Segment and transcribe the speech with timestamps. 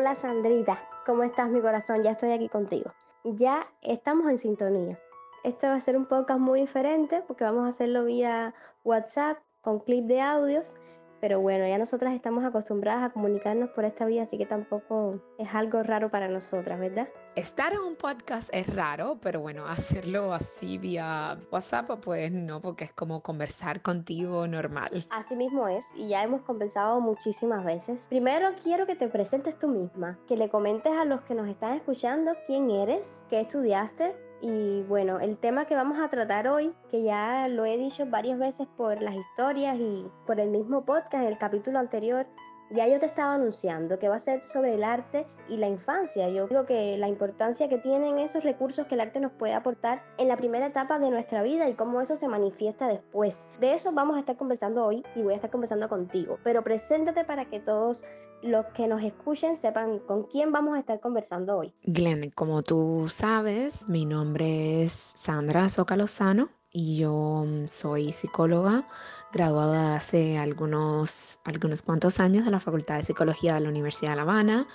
[0.00, 2.02] Hola Sandrita, ¿cómo estás mi corazón?
[2.02, 2.90] Ya estoy aquí contigo.
[3.22, 4.98] Ya estamos en sintonía.
[5.44, 9.80] Este va a ser un podcast muy diferente porque vamos a hacerlo vía WhatsApp con
[9.80, 10.74] clip de audios
[11.20, 15.54] pero bueno, ya nosotras estamos acostumbradas a comunicarnos por esta vía, así que tampoco es
[15.54, 17.08] algo raro para nosotras, ¿verdad?
[17.36, 22.84] Estar en un podcast es raro, pero bueno, hacerlo así vía WhatsApp, pues no, porque
[22.84, 25.06] es como conversar contigo normal.
[25.10, 28.06] Así mismo es, y ya hemos conversado muchísimas veces.
[28.08, 31.74] Primero quiero que te presentes tú misma, que le comentes a los que nos están
[31.74, 37.02] escuchando quién eres, qué estudiaste, y bueno, el tema que vamos a tratar hoy, que
[37.02, 41.36] ya lo he dicho varias veces por las historias y por el mismo podcast el
[41.36, 42.26] capítulo anterior,
[42.70, 46.28] ya yo te estaba anunciando que va a ser sobre el arte y la infancia.
[46.28, 50.02] Yo digo que la importancia que tienen esos recursos que el arte nos puede aportar
[50.18, 53.48] en la primera etapa de nuestra vida y cómo eso se manifiesta después.
[53.60, 56.38] De eso vamos a estar conversando hoy y voy a estar conversando contigo.
[56.44, 58.04] Pero preséntate para que todos
[58.42, 61.74] los que nos escuchen sepan con quién vamos a estar conversando hoy.
[61.84, 68.86] Glenn, como tú sabes, mi nombre es Sandra Socalozano y yo mm, soy psicóloga
[69.32, 74.16] graduada hace algunos, algunos cuantos años de la Facultad de Psicología de la Universidad de
[74.16, 74.66] La Habana.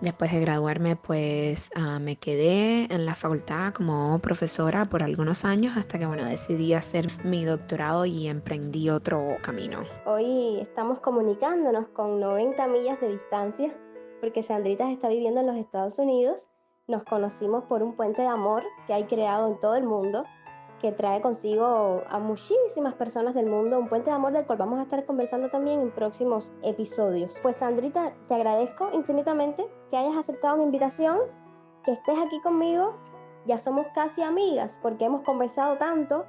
[0.00, 5.74] Después de graduarme, pues ah, me quedé en la facultad como profesora por algunos años
[5.76, 9.80] hasta que, bueno, decidí hacer mi doctorado y emprendí otro camino.
[10.04, 13.74] Hoy estamos comunicándonos con 90 millas de distancia
[14.20, 16.46] porque Sandrita está viviendo en los Estados Unidos.
[16.88, 20.24] Nos conocimos por un puente de amor que hay creado en todo el mundo
[20.80, 24.78] que trae consigo a muchísimas personas del mundo, un puente de amor del cual vamos
[24.78, 27.38] a estar conversando también en próximos episodios.
[27.42, 31.18] Pues Sandrita, te agradezco infinitamente que hayas aceptado mi invitación,
[31.84, 32.94] que estés aquí conmigo,
[33.46, 36.26] ya somos casi amigas porque hemos conversado tanto.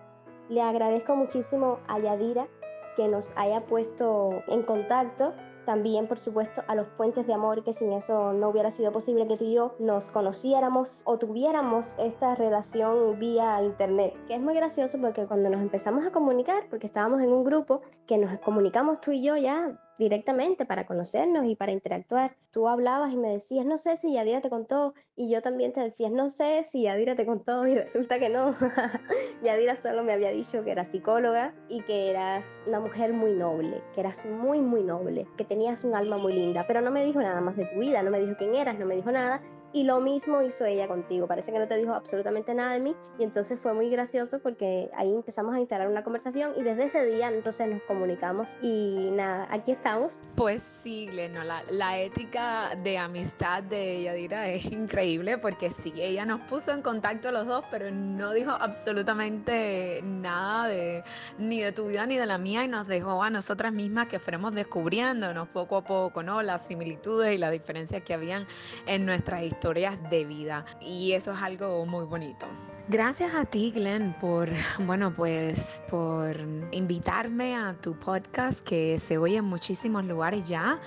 [0.49, 2.47] Le agradezco muchísimo a Yadira
[2.95, 5.33] que nos haya puesto en contacto
[5.67, 9.27] también, por supuesto, a los puentes de amor, que sin eso no hubiera sido posible
[9.27, 14.13] que tú y yo nos conociéramos o tuviéramos esta relación vía internet.
[14.27, 17.81] Que es muy gracioso porque cuando nos empezamos a comunicar, porque estábamos en un grupo
[18.05, 22.35] que nos comunicamos tú y yo ya directamente para conocernos y para interactuar.
[22.51, 25.81] Tú hablabas y me decías, no sé si Yadira te contó, y yo también te
[25.81, 28.55] decía, no sé si Yadira te contó, y resulta que no.
[29.43, 33.81] Yadira solo me había dicho que era psicóloga y que eras una mujer muy noble,
[33.93, 37.21] que eras muy, muy noble, que tenías un alma muy linda, pero no me dijo
[37.21, 39.41] nada más de tu vida, no me dijo quién eras, no me dijo nada,
[39.73, 41.27] y lo mismo hizo ella contigo.
[41.27, 42.95] Parece que no te dijo absolutamente nada de mí.
[43.19, 47.05] Y entonces fue muy gracioso porque ahí empezamos a instalar una conversación y desde ese
[47.05, 48.55] día entonces nos comunicamos.
[48.61, 50.21] Y nada, aquí estamos.
[50.35, 56.25] Pues sí, Gleno, la, la ética de amistad de Yadira es increíble porque sí, ella
[56.25, 61.03] nos puso en contacto a los dos, pero no dijo absolutamente nada de
[61.37, 64.19] ni de tu vida ni de la mía y nos dejó a nosotras mismas que
[64.19, 66.41] fuéramos descubriéndonos poco a poco, ¿no?
[66.41, 68.47] Las similitudes y las diferencias que habían
[68.85, 72.45] en nuestras historias historias de vida y eso es algo muy bonito.
[72.89, 74.49] Gracias a ti, Glenn, por,
[74.85, 76.37] bueno, pues por
[76.71, 80.79] invitarme a tu podcast que se oye en muchísimos lugares ya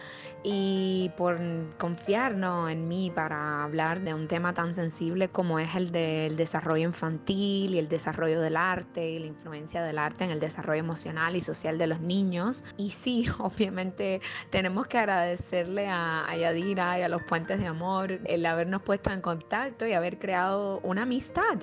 [0.42, 1.38] y por
[1.76, 2.32] confiar
[2.70, 7.74] en mí para hablar de un tema tan sensible como es el del desarrollo infantil
[7.74, 11.40] y el desarrollo del arte y la influencia del arte en el desarrollo emocional y
[11.40, 12.64] social de los niños.
[12.76, 14.20] Y sí, obviamente
[14.50, 19.10] tenemos que agradecerle a, a Yadira y a los Puentes de Amor el habernos puesto
[19.10, 21.58] en contacto y haber creado una amistad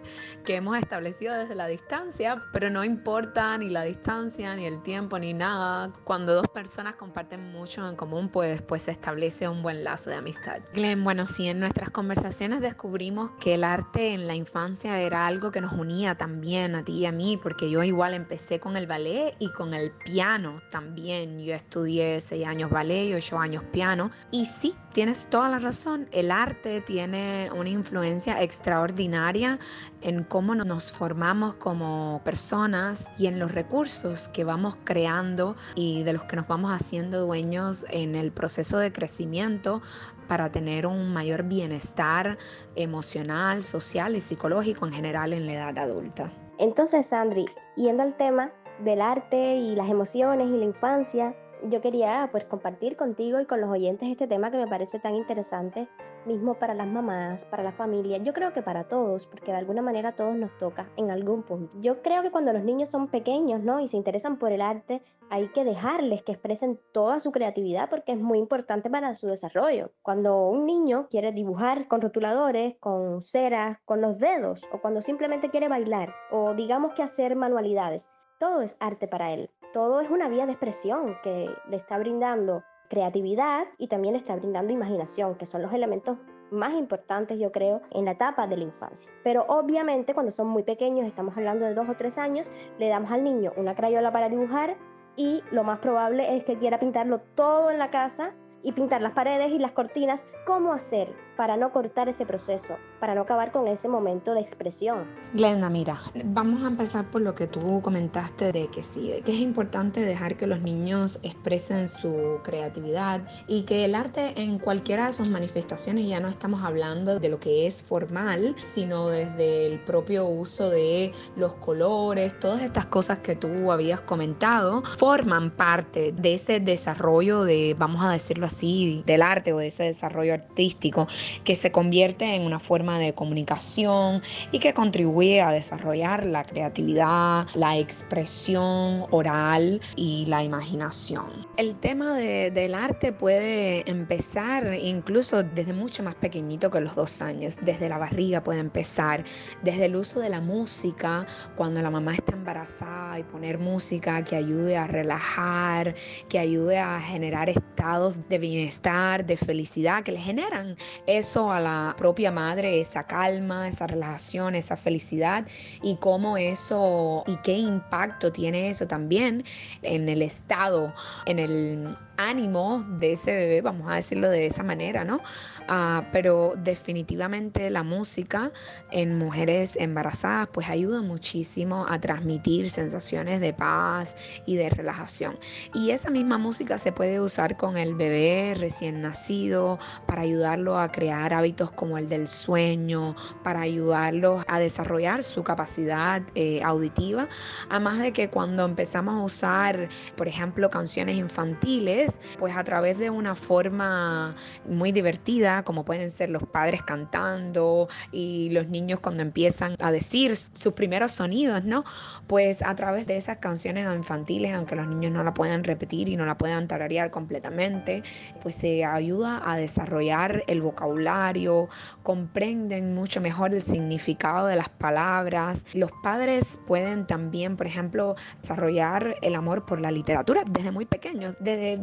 [0.46, 5.18] que hemos establecido desde la distancia, pero no importa ni la distancia, ni el tiempo,
[5.18, 5.92] ni nada.
[6.04, 10.18] Cuando dos personas comparten mucho en común, pues pues se establece un buen lazo de
[10.18, 10.60] amistad.
[10.74, 15.52] Glenn, bueno, sí, en nuestras conversaciones descubrimos que el arte en la infancia era algo
[15.52, 18.88] que nos unía también a ti y a mí, porque yo igual empecé con el
[18.88, 21.40] ballet y con el piano también.
[21.40, 24.12] Yo estudié seis años ballet y ocho años piano.
[24.32, 29.60] Y sí, tienes toda la razón, el arte tiene una influencia extraordinaria
[30.02, 36.14] en cómo nos formamos como personas y en los recursos que vamos creando y de
[36.14, 39.82] los que nos vamos haciendo dueños en el proceso de crecimiento
[40.28, 42.38] para tener un mayor bienestar
[42.76, 46.32] emocional, social y psicológico en general en la edad adulta.
[46.58, 47.46] Entonces, Sandri,
[47.76, 48.52] yendo al tema
[48.84, 51.36] del arte y las emociones y la infancia,
[51.70, 55.16] yo quería pues compartir contigo y con los oyentes este tema que me parece tan
[55.16, 55.88] interesante,
[56.28, 59.82] mismo para las mamás, para la familia, yo creo que para todos, porque de alguna
[59.82, 61.72] manera a todos nos toca en algún punto.
[61.80, 63.80] Yo creo que cuando los niños son pequeños, ¿no?
[63.80, 68.12] Y se interesan por el arte, hay que dejarles que expresen toda su creatividad porque
[68.12, 69.92] es muy importante para su desarrollo.
[70.04, 75.50] Cuando un niño quiere dibujar con rotuladores, con ceras, con los dedos, o cuando simplemente
[75.50, 78.10] quiere bailar, o digamos que hacer manualidades,
[78.40, 82.64] todo es arte para él todo es una vía de expresión que le está brindando
[82.90, 86.18] creatividad y también está brindando imaginación, que son los elementos
[86.52, 89.12] más importantes, yo creo, en la etapa de la infancia.
[89.24, 92.50] Pero obviamente cuando son muy pequeños, estamos hablando de dos o tres años,
[92.80, 94.78] le damos al niño una crayola para dibujar
[95.16, 99.14] y lo más probable es que quiera pintarlo todo en la casa y pintar las
[99.14, 100.26] paredes y las cortinas.
[100.46, 105.06] ¿Cómo hacer para no cortar ese proceso, para no acabar con ese momento de expresión.
[105.34, 109.34] Glenda, mira, vamos a empezar por lo que tú comentaste de que sí, de que
[109.34, 115.06] es importante dejar que los niños expresen su creatividad y que el arte en cualquiera
[115.06, 119.80] de sus manifestaciones, ya no estamos hablando de lo que es formal, sino desde el
[119.80, 126.34] propio uso de los colores, todas estas cosas que tú habías comentado, forman parte de
[126.34, 131.08] ese desarrollo de, vamos a decirlo así, del arte o de ese desarrollo artístico
[131.44, 134.22] que se convierte en una forma de comunicación
[134.52, 141.48] y que contribuye a desarrollar la creatividad, la expresión oral y la imaginación.
[141.58, 147.58] El tema del arte puede empezar incluso desde mucho más pequeñito que los dos años,
[147.62, 149.24] desde la barriga puede empezar,
[149.64, 154.36] desde el uso de la música, cuando la mamá está embarazada y poner música que
[154.36, 155.96] ayude a relajar,
[156.30, 160.78] que ayude a generar estados de bienestar, de felicidad, que le generan.
[161.06, 165.46] Eso a la propia madre, esa calma, esa relajación, esa felicidad
[165.82, 169.44] y cómo eso y qué impacto tiene eso también
[169.82, 170.94] en el estado,
[171.26, 175.22] en el ánimo de ese bebé, vamos a decirlo de esa manera, ¿no?
[175.68, 178.52] Ah, pero definitivamente la música
[178.92, 184.16] en mujeres embarazadas pues ayuda muchísimo a transmitir sensaciones de paz
[184.46, 185.38] y de relajación.
[185.74, 190.92] Y esa misma música se puede usar con el bebé recién nacido para ayudarlo a
[190.92, 197.28] crear hábitos como el del sueño, para ayudarlo a desarrollar su capacidad eh, auditiva,
[197.70, 202.07] además de que cuando empezamos a usar, por ejemplo, canciones infantiles,
[202.38, 204.36] pues a través de una forma
[204.68, 210.38] muy divertida, como pueden ser los padres cantando y los niños cuando empiezan a decir
[210.38, 211.84] sus primeros sonidos, ¿no?
[212.28, 216.16] Pues a través de esas canciones infantiles, aunque los niños no la puedan repetir y
[216.16, 218.04] no la puedan tararear completamente,
[218.42, 221.70] pues se ayuda a desarrollar el vocabulario,
[222.04, 225.66] comprenden mucho mejor el significado de las palabras.
[225.74, 231.36] Los padres pueden también, por ejemplo, desarrollar el amor por la literatura desde muy pequeños,
[231.40, 231.78] desde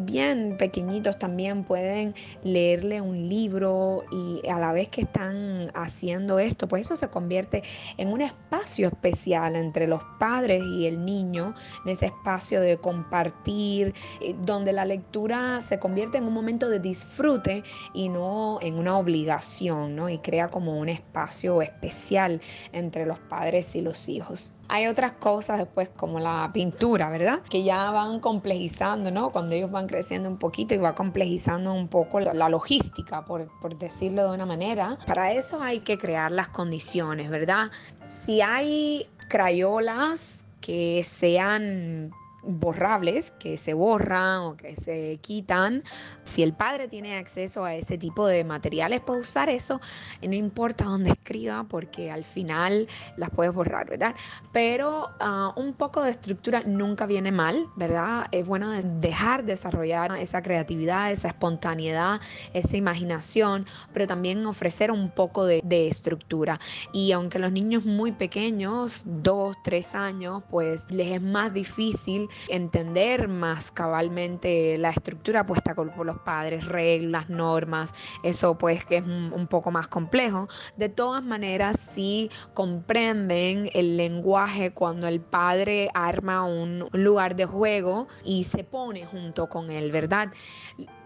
[0.59, 6.87] pequeñitos también pueden leerle un libro y a la vez que están haciendo esto, pues
[6.87, 7.63] eso se convierte
[7.97, 13.95] en un espacio especial entre los padres y el niño, en ese espacio de compartir,
[14.21, 18.97] eh, donde la lectura se convierte en un momento de disfrute y no en una
[18.99, 20.09] obligación, ¿no?
[20.09, 22.41] Y crea como un espacio especial
[22.73, 24.53] entre los padres y los hijos.
[24.69, 27.41] Hay otras cosas después como la pintura, ¿verdad?
[27.51, 29.31] Que ya van complejizando, ¿no?
[29.31, 33.79] Cuando ellos van creciendo un poquito y va complejizando un poco la, logística, por, por
[33.79, 34.99] decirlo de una manera.
[35.07, 37.71] Para eso hay que crear las condiciones, ¿verdad?
[38.05, 42.13] Si hay crayolas que sean
[42.47, 45.83] borrables que se borran o que se quitan.
[46.25, 49.81] Si el padre tiene acceso a ese tipo de materiales, puede usar eso.
[50.23, 54.15] No importa dónde escriba, porque al final las puedes borrar, ¿verdad?
[54.53, 58.27] Pero ah, un poco de estructura nunca viene mal, ¿verdad?
[58.33, 62.21] Es bueno dejar desarrollar esa creatividad, esa espontaneidad,
[62.53, 66.61] esa imaginación, pero también ofrecer un poco de, de estructura.
[66.93, 73.29] Y aunque los niños muy pequeños, dos, tres años, pues les es más difícil entender
[73.29, 79.47] más cabalmente la estructura puesta por los padres, reglas, normas, eso pues que es un,
[79.49, 80.49] poco más complejo.
[80.77, 88.09] De todas maneras, sí comprenden el lenguaje cuando el padre arma un lugar de juego
[88.25, 90.31] y se pone junto con él, ¿verdad?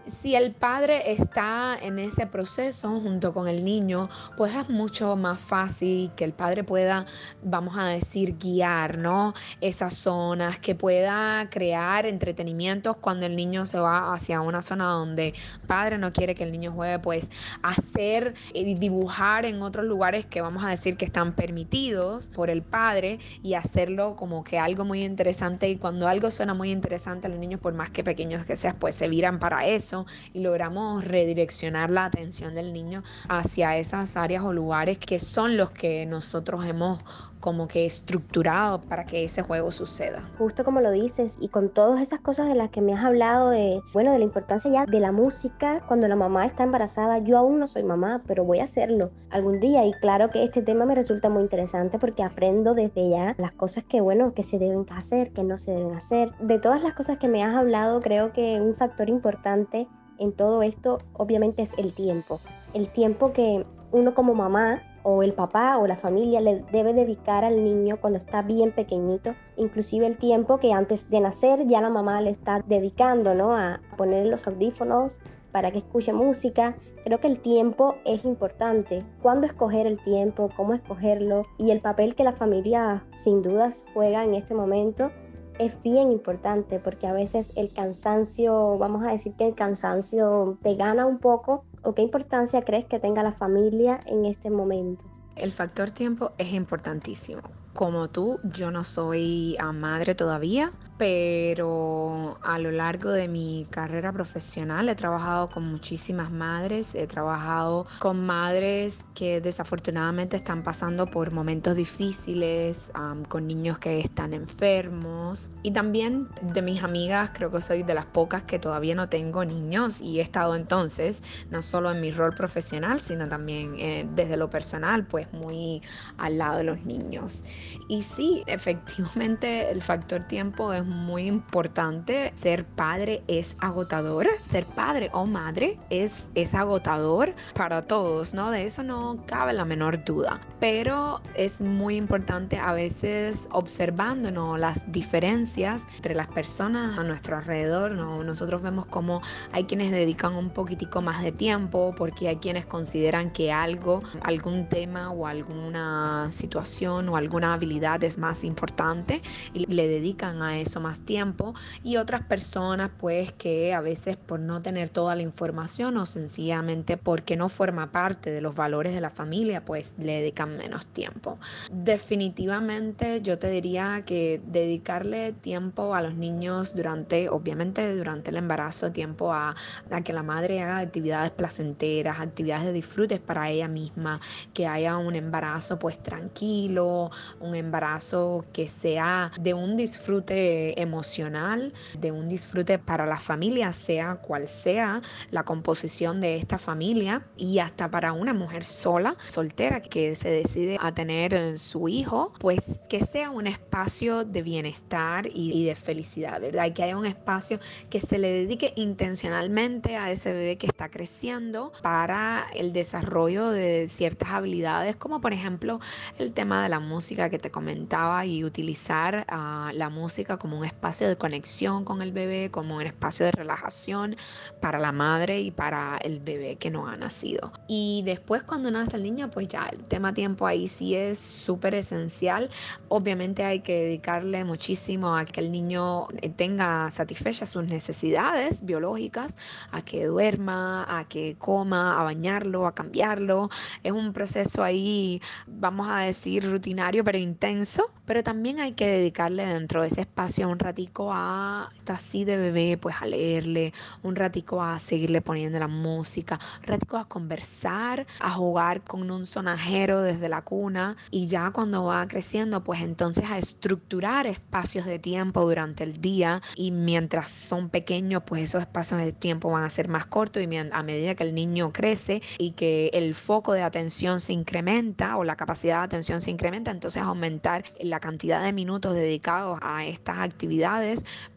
[0.09, 5.39] Si el padre está en ese proceso junto con el niño, pues es mucho más
[5.39, 7.05] fácil que el padre pueda,
[7.43, 9.33] vamos a decir, guiar, ¿no?
[9.61, 15.29] Esas zonas, que pueda crear entretenimientos cuando el niño se va hacia una zona donde
[15.29, 17.29] el padre no quiere que el niño juegue, pues
[17.61, 22.63] hacer y dibujar en otros lugares que vamos a decir que están permitidos por el
[22.63, 27.29] padre y hacerlo como que algo muy interesante y cuando algo suena muy interesante a
[27.29, 29.98] los niños, por más que pequeños que sean, pues se viran para eso
[30.33, 35.71] y logramos redireccionar la atención del niño hacia esas áreas o lugares que son los
[35.71, 36.99] que nosotros hemos
[37.39, 40.29] como que estructurado para que ese juego suceda.
[40.37, 43.49] Justo como lo dices, y con todas esas cosas de las que me has hablado,
[43.49, 47.37] de, bueno, de la importancia ya de la música, cuando la mamá está embarazada, yo
[47.37, 49.85] aún no soy mamá, pero voy a hacerlo algún día.
[49.85, 53.83] Y claro que este tema me resulta muy interesante porque aprendo desde ya las cosas
[53.83, 56.31] que, bueno, que se deben hacer, que no se deben hacer.
[56.39, 60.61] De todas las cosas que me has hablado, creo que un factor importante en todo
[60.61, 62.39] esto obviamente es el tiempo.
[62.73, 67.45] El tiempo que uno como mamá o el papá o la familia le debe dedicar
[67.45, 71.89] al niño cuando está bien pequeñito, inclusive el tiempo que antes de nacer ya la
[71.89, 73.55] mamá le está dedicando, ¿no?
[73.55, 75.19] A poner los audífonos
[75.51, 76.75] para que escuche música.
[77.03, 79.03] Creo que el tiempo es importante.
[79.21, 80.49] ¿Cuándo escoger el tiempo?
[80.55, 81.45] ¿Cómo escogerlo?
[81.57, 85.11] Y el papel que la familia sin dudas juega en este momento
[85.59, 90.75] es bien importante porque a veces el cansancio, vamos a decir que el cansancio te
[90.75, 95.05] gana un poco o qué importancia crees que tenga la familia en este momento?
[95.35, 97.41] El factor tiempo es importantísimo.
[97.73, 104.89] Como tú, yo no soy madre todavía, pero a lo largo de mi carrera profesional
[104.89, 111.77] he trabajado con muchísimas madres, he trabajado con madres que desafortunadamente están pasando por momentos
[111.77, 112.91] difíciles,
[113.29, 118.05] con niños que están enfermos y también de mis amigas creo que soy de las
[118.05, 122.33] pocas que todavía no tengo niños y he estado entonces no solo en mi rol
[122.33, 125.81] profesional sino también eh, desde lo personal pues muy
[126.17, 127.45] al lado de los niños.
[127.87, 132.33] Y sí, efectivamente el factor tiempo es muy importante.
[132.35, 134.27] Ser padre es agotador.
[134.41, 138.51] Ser padre o madre es, es agotador para todos, ¿no?
[138.51, 140.41] De eso no cabe la menor duda.
[140.59, 147.91] Pero es muy importante a veces observándonos las diferencias entre las personas a nuestro alrededor,
[147.91, 148.23] ¿no?
[148.23, 153.31] Nosotros vemos como hay quienes dedican un poquitico más de tiempo porque hay quienes consideran
[153.31, 159.21] que algo, algún tema o alguna situación o alguna habilidad es más importante
[159.53, 164.39] y le dedican a eso más tiempo y otras personas pues que a veces por
[164.39, 169.01] no tener toda la información o sencillamente porque no forma parte de los valores de
[169.01, 171.39] la familia pues le dedican menos tiempo.
[171.71, 178.91] Definitivamente yo te diría que dedicarle tiempo a los niños durante, obviamente durante el embarazo,
[178.91, 179.55] tiempo a,
[179.89, 184.19] a que la madre haga actividades placenteras, actividades de disfrutes para ella misma,
[184.53, 192.11] que haya un embarazo pues tranquilo, un embarazo que sea de un disfrute emocional, de
[192.11, 197.89] un disfrute para la familia, sea cual sea la composición de esta familia y hasta
[197.89, 203.29] para una mujer sola, soltera, que se decide a tener su hijo, pues que sea
[203.29, 206.71] un espacio de bienestar y, de felicidad, ¿verdad?
[206.73, 207.59] Que haya un espacio
[207.89, 213.87] que se le dedique intencionalmente a ese bebé que está creciendo para el desarrollo de
[213.87, 215.79] ciertas habilidades, como por ejemplo
[216.17, 220.65] el tema de la música que te comentaba y utilizar uh, la música como un
[220.65, 224.15] espacio de conexión con el bebé, como un espacio de relajación
[224.61, 227.51] para la madre y para el bebé que no ha nacido.
[227.67, 231.75] Y después cuando nace el niño, pues ya el tema tiempo ahí sí es súper
[231.75, 232.49] esencial.
[232.87, 239.35] Obviamente hay que dedicarle muchísimo a que el niño eh, tenga satisfechas sus necesidades biológicas,
[239.71, 243.49] a que duerma, a que coma, a bañarlo, a cambiarlo.
[243.83, 249.45] Es un proceso ahí, vamos a decir, rutinario pero intenso, pero también hay que dedicarle
[249.45, 254.15] dentro de ese espacio un ratico a, está así de bebé, pues a leerle, un
[254.15, 260.01] ratico a seguirle poniendo la música, un ratico a conversar, a jugar con un sonajero
[260.01, 260.97] desde la cuna.
[261.11, 266.41] Y ya cuando va creciendo, pues entonces a estructurar espacios de tiempo durante el día.
[266.55, 270.43] Y mientras son pequeños, pues esos espacios de tiempo van a ser más cortos.
[270.43, 275.17] Y a medida que el niño crece y que el foco de atención se incrementa
[275.17, 279.85] o la capacidad de atención se incrementa, entonces aumentar la cantidad de minutos dedicados a
[279.85, 280.28] estas actividades,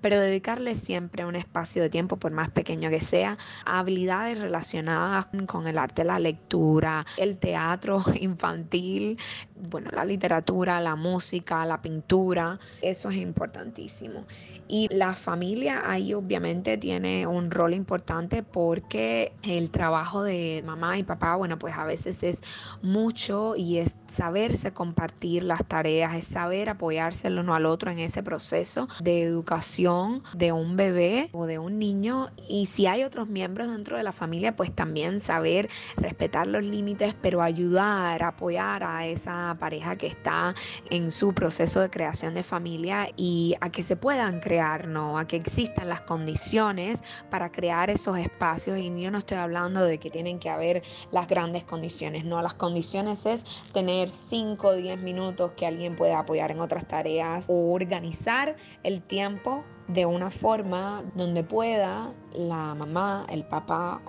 [0.01, 5.29] pero dedicarle siempre un espacio de tiempo, por más pequeño que sea, a habilidades relacionadas
[5.47, 9.19] con el arte, la lectura, el teatro infantil,
[9.71, 14.27] bueno, la literatura, la música, la pintura, eso es importantísimo.
[14.69, 21.03] Y la familia ahí obviamente tiene un rol importante porque el trabajo de mamá y
[21.03, 22.43] papá, bueno, pues a veces es
[22.81, 27.99] mucho y es saberse compartir las tareas, es saber apoyarse el uno al otro en
[27.99, 33.29] ese proceso de educación de un bebé o de un niño y si hay otros
[33.29, 39.07] miembros dentro de la familia, pues también saber respetar los límites, pero ayudar, apoyar a
[39.07, 40.55] esa pareja que está
[40.91, 45.19] en su proceso de creación de familia y a que se puedan crear, ¿no?
[45.19, 49.99] A que existan las condiciones para crear esos espacios y yo no estoy hablando de
[49.99, 55.01] que tienen que haber las grandes condiciones, no, las condiciones es tener 5 o 10
[55.01, 61.05] minutos que alguien pueda apoyar en otras tareas o organizar el tiempo de una forma
[61.15, 64.01] donde pueda la mamá, el papá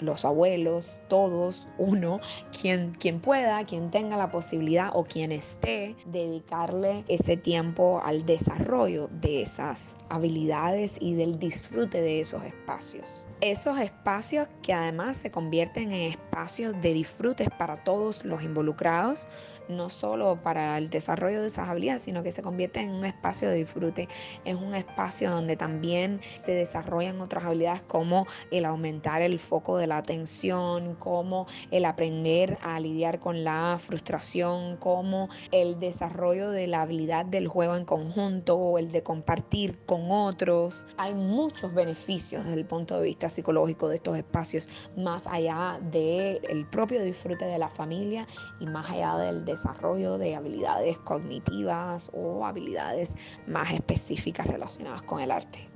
[0.00, 2.20] los abuelos, todos, uno,
[2.60, 9.08] quien, quien pueda, quien tenga la posibilidad o quien esté, dedicarle ese tiempo al desarrollo
[9.20, 13.26] de esas habilidades y del disfrute de esos espacios.
[13.40, 19.28] Esos espacios que además se convierten en espacios de disfrutes para todos los involucrados,
[19.68, 23.48] no solo para el desarrollo de esas habilidades, sino que se convierte en un espacio
[23.48, 24.08] de disfrute,
[24.44, 29.86] es un espacio donde también se desarrollan otras habilidades como el aumentar el foco de
[29.90, 36.82] la atención, como el aprender a lidiar con la frustración, como el desarrollo de la
[36.82, 40.86] habilidad del juego en conjunto o el de compartir con otros.
[40.96, 46.40] Hay muchos beneficios desde el punto de vista psicológico de estos espacios, más allá del
[46.48, 48.26] el propio disfrute de la familia
[48.60, 53.12] y más allá del desarrollo de habilidades cognitivas o habilidades
[53.46, 55.68] más específicas relacionadas con el arte.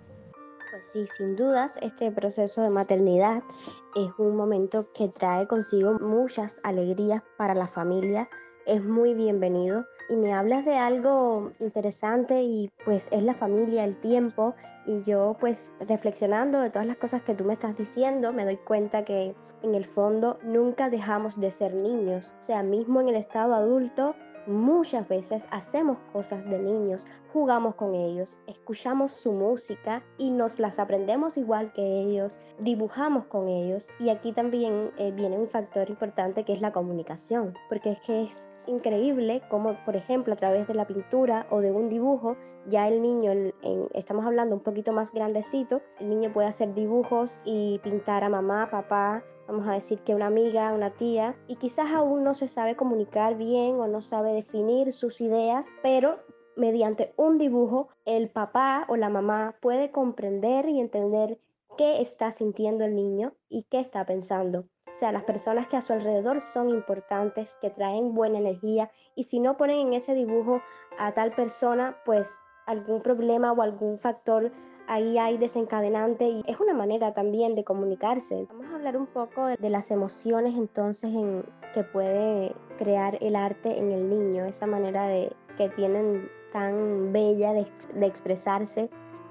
[0.71, 3.43] Pues sí, sin dudas, este proceso de maternidad
[3.95, 8.29] es un momento que trae consigo muchas alegrías para la familia,
[8.67, 9.85] es muy bienvenido.
[10.09, 14.55] Y me hablas de algo interesante y pues es la familia, el tiempo.
[14.87, 18.57] Y yo pues reflexionando de todas las cosas que tú me estás diciendo me doy
[18.57, 23.17] cuenta que en el fondo nunca dejamos de ser niños, o sea, mismo en el
[23.17, 24.15] estado adulto
[24.47, 30.79] Muchas veces hacemos cosas de niños, jugamos con ellos, escuchamos su música y nos las
[30.79, 33.89] aprendemos igual que ellos, dibujamos con ellos.
[33.99, 38.23] Y aquí también eh, viene un factor importante que es la comunicación, porque es que
[38.23, 42.37] es increíble como por ejemplo a través de la pintura o de un dibujo
[42.67, 43.33] ya el niño,
[43.93, 48.71] estamos hablando un poquito más grandecito, el niño puede hacer dibujos y pintar a mamá,
[48.71, 52.77] papá, vamos a decir que una amiga, una tía, y quizás aún no se sabe
[52.77, 56.21] comunicar bien o no sabe definir sus ideas, pero
[56.57, 61.39] mediante un dibujo el papá o la mamá puede comprender y entender
[61.77, 64.67] qué está sintiendo el niño y qué está pensando.
[64.91, 69.25] O sea, las personas que a su alrededor son importantes, que traen buena energía y
[69.25, 70.63] si no ponen en ese dibujo
[70.99, 74.53] a tal persona, pues algún problema o algún factor
[74.87, 78.47] ahí hay desencadenante y es una manera también de comunicarse.
[78.51, 83.79] Vamos a hablar un poco de, las emociones entonces en, que puede crear el arte
[83.79, 88.89] en el niño, esa manera de, que tienen tan bella de, de expresarse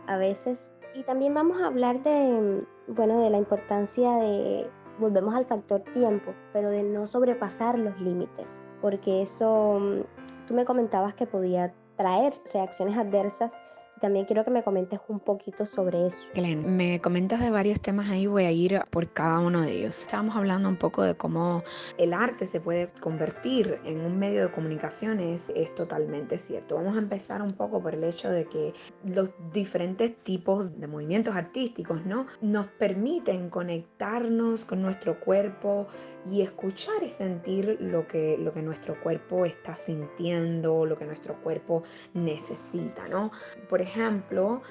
[0.08, 0.70] a veces.
[0.94, 6.34] Y también vamos a hablar de, bueno, de la importancia de, volvemos al factor tiempo,
[6.52, 10.02] pero de no sobrepasar los límites, porque eso, mm,
[10.48, 13.58] tú me comentabas que podía traer reacciones adversas
[14.04, 16.30] también quiero que me comentes un poquito sobre eso.
[16.36, 19.98] Glenn, me comentas de varios temas ahí, voy a ir por cada uno de ellos.
[19.98, 21.64] Estábamos hablando un poco de cómo
[21.98, 26.76] el arte se puede convertir en un medio de comunicaciones, es totalmente cierto.
[26.76, 28.74] Vamos a empezar un poco por el hecho de que
[29.06, 32.26] los diferentes tipos de movimientos artísticos, ¿no?
[32.42, 35.88] Nos permiten conectarnos con nuestro cuerpo
[36.30, 41.36] y escuchar y sentir lo que, lo que nuestro cuerpo está sintiendo, lo que nuestro
[41.42, 43.32] cuerpo necesita, ¿no?
[43.70, 43.93] Por ejemplo,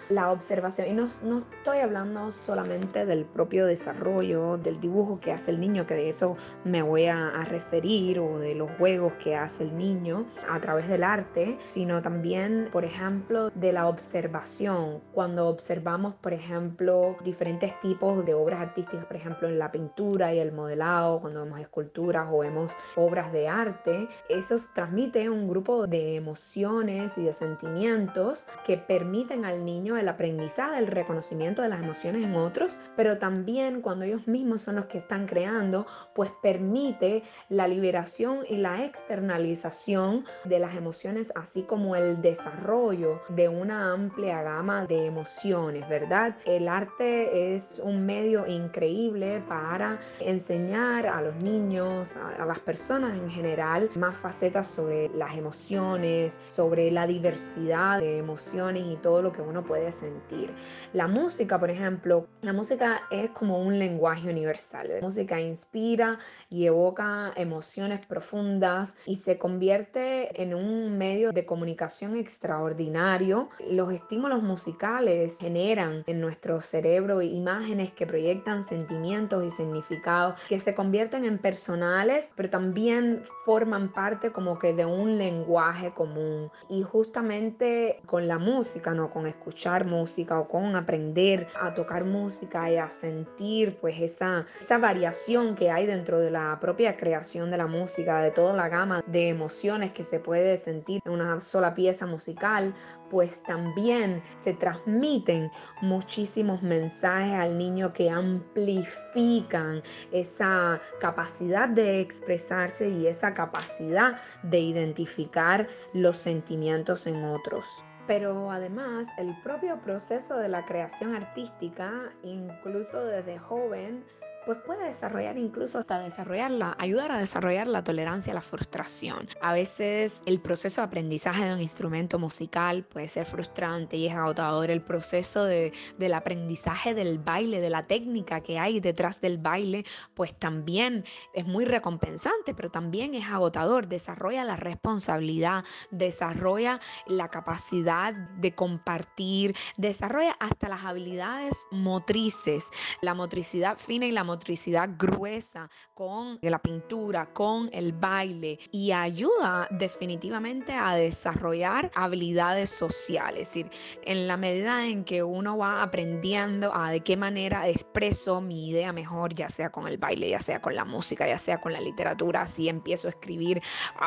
[0.08, 5.52] la observación, y no, no estoy hablando solamente del propio desarrollo, del dibujo que hace
[5.52, 9.36] el niño, que de eso me voy a, a referir, o de los juegos que
[9.36, 15.00] hace el niño a través del arte, sino también, por ejemplo, de la observación.
[15.12, 20.38] Cuando observamos, por ejemplo, diferentes tipos de obras artísticas, por ejemplo, en la pintura y
[20.38, 26.16] el modelado, cuando vemos esculturas o vemos obras de arte, eso transmite un grupo de
[26.16, 29.01] emociones y de sentimientos que permiten
[29.44, 34.26] al niño el aprendizaje, el reconocimiento de las emociones en otros, pero también cuando ellos
[34.28, 40.76] mismos son los que están creando, pues permite la liberación y la externalización de las
[40.76, 46.36] emociones, así como el desarrollo de una amplia gama de emociones, ¿verdad?
[46.44, 53.14] El arte es un medio increíble para enseñar a los niños, a, a las personas
[53.14, 59.32] en general, más facetas sobre las emociones, sobre la diversidad de emociones y todo lo
[59.32, 60.54] que uno puede sentir.
[60.92, 64.88] La música, por ejemplo, la música es como un lenguaje universal.
[64.88, 66.18] La música inspira
[66.50, 73.48] y evoca emociones profundas y se convierte en un medio de comunicación extraordinario.
[73.70, 80.74] Los estímulos musicales generan en nuestro cerebro imágenes que proyectan sentimientos y significados que se
[80.74, 86.50] convierten en personales, pero también forman parte como que de un lenguaje común.
[86.68, 89.10] Y justamente con la música, ¿no?
[89.10, 94.78] Con escuchar música o con aprender a tocar música y a sentir pues esa, esa
[94.78, 99.02] variación que hay dentro de la propia creación de la música, de toda la gama
[99.06, 102.74] de emociones que se puede sentir en una sola pieza musical,
[103.10, 105.50] pues también se transmiten
[105.82, 115.68] muchísimos mensajes al niño que amplifican esa capacidad de expresarse y esa capacidad de identificar
[115.92, 117.84] los sentimientos en otros.
[118.12, 124.04] Pero además el propio proceso de la creación artística, incluso desde joven,
[124.44, 129.28] pues puede desarrollar incluso hasta desarrollarla, ayudar a desarrollar la tolerancia a la frustración.
[129.40, 134.14] A veces el proceso de aprendizaje de un instrumento musical puede ser frustrante y es
[134.14, 134.70] agotador.
[134.70, 139.84] El proceso de, del aprendizaje del baile, de la técnica que hay detrás del baile,
[140.14, 143.86] pues también es muy recompensante, pero también es agotador.
[143.86, 153.78] Desarrolla la responsabilidad, desarrolla la capacidad de compartir, desarrolla hasta las habilidades motrices, la motricidad
[153.78, 160.94] fina y la motricidad gruesa con la pintura, con el baile y ayuda definitivamente a
[160.94, 163.42] desarrollar habilidades sociales.
[163.42, 163.70] Es decir,
[164.04, 168.90] en la medida en que uno va aprendiendo a de qué manera expreso mi idea
[168.94, 171.80] mejor, ya sea con el baile, ya sea con la música, ya sea con la
[171.82, 173.60] literatura, así empiezo a escribir,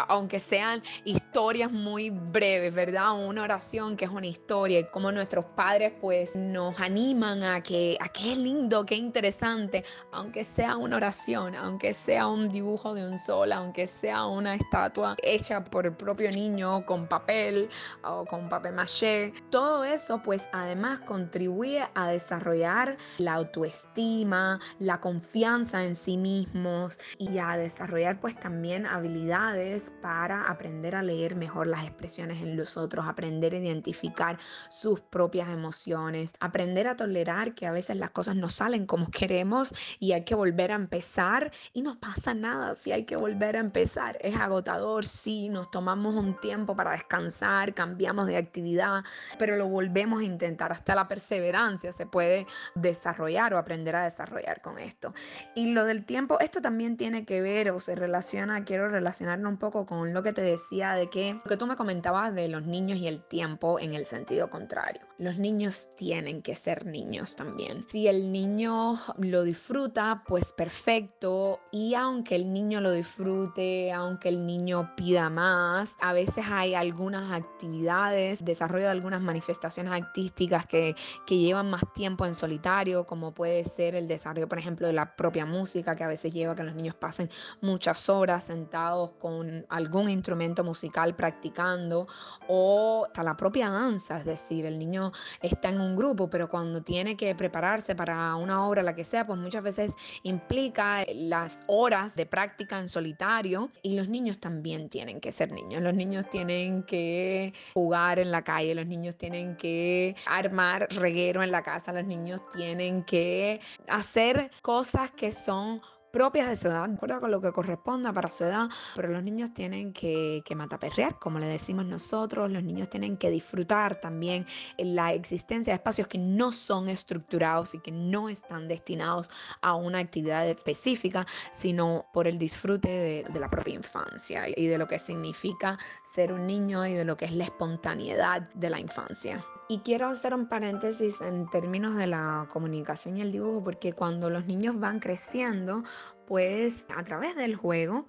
[0.08, 3.14] aunque sean historias muy breves, ¿verdad?
[3.14, 7.96] Una oración que es una historia y como nuestros padres pues nos animan a que,
[8.00, 9.84] a que es lindo, qué interesante,
[10.16, 15.16] aunque sea una oración, aunque sea un dibujo de un sol, aunque sea una estatua
[15.22, 17.70] hecha por el propio niño con papel
[18.04, 25.84] o con papel maché, todo eso pues además contribuye a desarrollar la autoestima, la confianza
[25.84, 31.84] en sí mismos y a desarrollar pues también habilidades para aprender a leer mejor las
[31.84, 37.72] expresiones en los otros, aprender a identificar sus propias emociones, aprender a tolerar que a
[37.72, 39.74] veces las cosas no salen como queremos
[40.12, 44.18] hay que volver a empezar y no pasa nada si hay que volver a empezar.
[44.22, 49.04] Es agotador, sí, nos tomamos un tiempo para descansar, cambiamos de actividad,
[49.38, 50.72] pero lo volvemos a intentar.
[50.72, 55.14] Hasta la perseverancia se puede desarrollar o aprender a desarrollar con esto.
[55.56, 59.58] Y lo del tiempo, esto también tiene que ver o se relaciona, quiero relacionarlo un
[59.58, 62.66] poco con lo que te decía de que, lo que tú me comentabas de los
[62.66, 65.02] niños y el tiempo en el sentido contrario.
[65.18, 67.86] Los niños tienen que ser niños también.
[67.90, 69.95] Si el niño lo disfruta,
[70.28, 71.62] pues perfecto.
[71.72, 77.32] Y aunque el niño lo disfrute, aunque el niño pida más, a veces hay algunas
[77.32, 83.64] actividades, desarrollo de algunas manifestaciones artísticas que, que llevan más tiempo en solitario, como puede
[83.64, 86.76] ser el desarrollo, por ejemplo, de la propia música, que a veces lleva que los
[86.76, 87.30] niños pasen
[87.62, 92.08] muchas horas sentados con algún instrumento musical practicando,
[92.50, 96.82] o hasta la propia danza, es decir, el niño está en un grupo, pero cuando
[96.82, 99.85] tiene que prepararse para una obra, la que sea, pues muchas veces
[100.24, 105.82] implica las horas de práctica en solitario y los niños también tienen que ser niños.
[105.82, 111.52] Los niños tienen que jugar en la calle, los niños tienen que armar reguero en
[111.52, 115.82] la casa, los niños tienen que hacer cosas que son
[116.16, 119.22] propias de su edad, de acuerdo con lo que corresponda para su edad, pero los
[119.22, 124.46] niños tienen que, que mataperrear, como le decimos nosotros, los niños tienen que disfrutar también
[124.78, 130.00] la existencia de espacios que no son estructurados y que no están destinados a una
[130.00, 135.00] actividad específica, sino por el disfrute de, de la propia infancia y de lo que
[135.00, 139.44] significa ser un niño y de lo que es la espontaneidad de la infancia.
[139.68, 144.30] Y quiero hacer un paréntesis en términos de la comunicación y el dibujo, porque cuando
[144.30, 145.84] los niños van creciendo,
[146.28, 148.06] pues a través del juego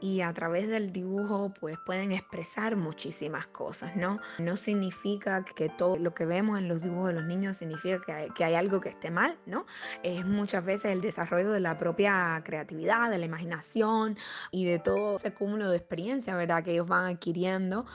[0.00, 4.20] y a través del dibujo pues pueden expresar muchísimas cosas, ¿no?
[4.38, 8.00] No significa que todo lo que vemos en los dibujos de los niños significa
[8.34, 9.64] que hay, algo que esté mal, ¿no?
[10.02, 14.16] Es muchas veces el desarrollo de la propia creatividad, de la imaginación
[14.50, 16.62] y de todo ese cúmulo de experiencia, ¿verdad?
[16.62, 17.86] Que ellos van adquiriendo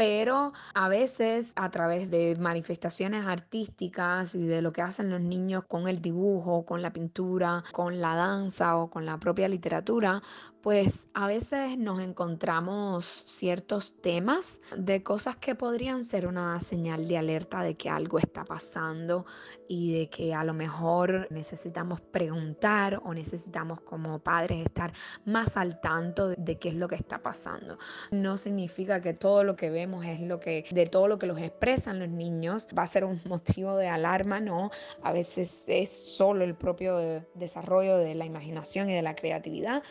[0.00, 5.64] pero a veces a través de manifestaciones artísticas y de lo que hacen los niños
[5.68, 10.22] con el dibujo, con la pintura, con la danza o con la propia literatura,
[10.62, 17.16] pues a veces nos encontramos ciertos temas de cosas que podrían ser una señal de
[17.16, 19.24] alerta de que algo está pasando
[19.68, 24.92] y de que a lo mejor necesitamos preguntar o necesitamos como padres estar
[25.24, 27.78] más al tanto de qué es lo que está pasando.
[28.10, 31.38] No significa que todo lo que vemos es lo que, de todo lo que los
[31.38, 34.70] expresan los niños, va a ser un motivo de alarma, no.
[35.02, 36.98] A veces es solo el propio
[37.34, 39.82] desarrollo de la imaginación y de la creatividad,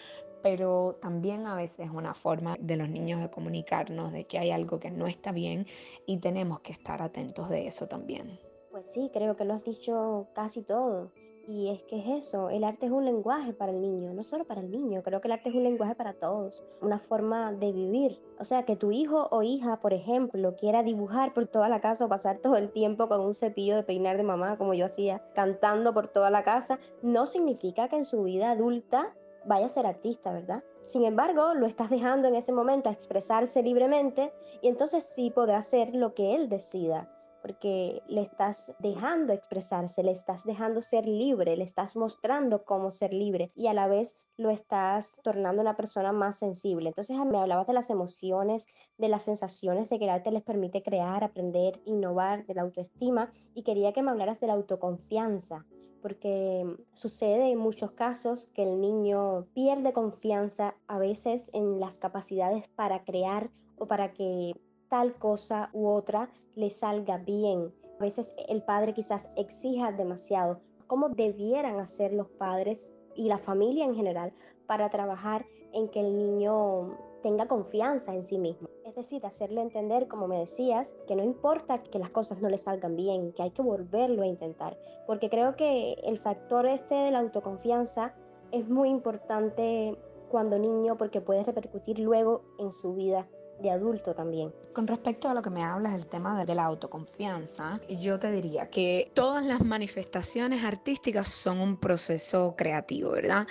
[0.42, 4.52] pero también a veces es una forma de los niños de comunicarnos de que hay
[4.52, 5.66] algo que no está bien
[6.06, 8.40] y tenemos que estar atentos de eso también.
[8.72, 11.12] Pues sí, creo que lo has dicho casi todo.
[11.50, 14.46] Y es que es eso, el arte es un lenguaje para el niño, no solo
[14.46, 17.72] para el niño, creo que el arte es un lenguaje para todos, una forma de
[17.72, 18.22] vivir.
[18.38, 22.06] O sea, que tu hijo o hija, por ejemplo, quiera dibujar por toda la casa
[22.06, 25.24] o pasar todo el tiempo con un cepillo de peinar de mamá, como yo hacía,
[25.34, 29.86] cantando por toda la casa, no significa que en su vida adulta vaya a ser
[29.86, 30.64] artista, ¿verdad?
[30.86, 35.58] Sin embargo, lo estás dejando en ese momento a expresarse libremente y entonces sí podrá
[35.58, 37.10] hacer lo que él decida,
[37.42, 43.14] porque le estás dejando expresarse, le estás dejando ser libre, le estás mostrando cómo ser
[43.14, 46.90] libre y a la vez lo estás tornando una persona más sensible.
[46.90, 50.82] Entonces me hablabas de las emociones, de las sensaciones, de que el arte les permite
[50.82, 55.66] crear, aprender, innovar, de la autoestima y quería que me hablaras de la autoconfianza
[56.02, 62.68] porque sucede en muchos casos que el niño pierde confianza a veces en las capacidades
[62.70, 64.54] para crear o para que
[64.90, 67.74] tal cosa u otra le salga bien.
[68.00, 70.60] A veces el padre quizás exija demasiado.
[70.88, 74.34] ¿Cómo debieran hacer los padres y la familia en general
[74.68, 78.70] para trabajar en que el niño tenga confianza en sí mismo.
[78.86, 82.58] Es decir, hacerle entender, como me decías, que no importa que las cosas no le
[82.58, 84.78] salgan bien, que hay que volverlo a intentar.
[85.06, 88.14] Porque creo que el factor este de la autoconfianza
[88.52, 89.98] es muy importante
[90.30, 93.28] cuando niño porque puede repercutir luego en su vida
[93.62, 94.54] de adulto también.
[94.74, 98.70] Con respecto a lo que me hablas del tema de la autoconfianza, yo te diría
[98.70, 103.48] que todas las manifestaciones artísticas son un proceso creativo, ¿verdad?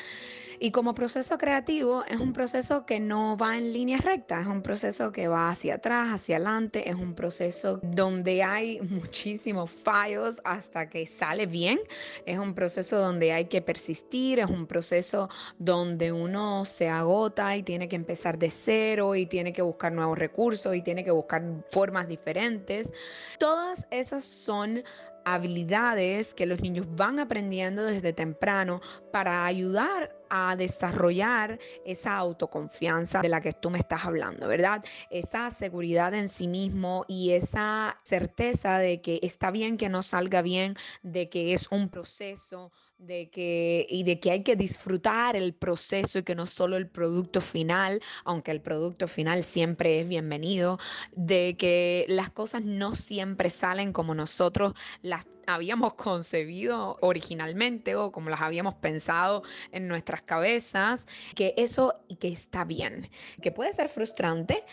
[0.60, 4.62] Y como proceso creativo es un proceso que no va en línea recta, es un
[4.62, 10.88] proceso que va hacia atrás, hacia adelante, es un proceso donde hay muchísimos fallos hasta
[10.88, 11.78] que sale bien,
[12.26, 15.28] es un proceso donde hay que persistir, es un proceso
[15.58, 20.18] donde uno se agota y tiene que empezar de cero y tiene que buscar nuevos
[20.18, 22.92] recursos y tiene que buscar formas diferentes.
[23.38, 24.82] Todas esas son
[25.24, 28.80] habilidades que los niños van aprendiendo desde temprano
[29.12, 34.82] para ayudar a desarrollar esa autoconfianza de la que tú me estás hablando, ¿verdad?
[35.10, 40.40] Esa seguridad en sí mismo y esa certeza de que está bien que no salga
[40.40, 45.54] bien, de que es un proceso, de que y de que hay que disfrutar el
[45.54, 50.78] proceso y que no solo el producto final, aunque el producto final siempre es bienvenido,
[51.12, 58.30] de que las cosas no siempre salen como nosotros las habíamos concebido originalmente o como
[58.30, 61.06] las habíamos pensado en nuestras cabezas,
[61.36, 64.64] que eso y que está bien, que puede ser frustrante,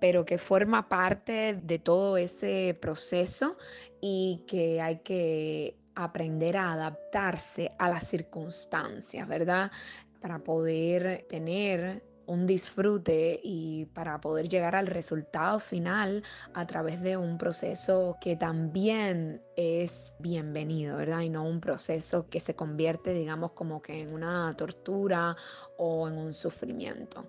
[0.00, 3.56] pero que forma parte de todo ese proceso
[4.00, 9.72] y que hay que aprender a adaptarse a las circunstancias, ¿verdad?
[10.20, 16.22] Para poder tener un disfrute y para poder llegar al resultado final
[16.54, 21.20] a través de un proceso que también es bienvenido, ¿verdad?
[21.20, 25.36] Y no un proceso que se convierte, digamos, como que en una tortura
[25.78, 27.28] o en un sufrimiento.